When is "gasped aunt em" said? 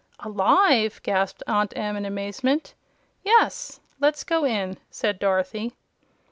1.03-1.95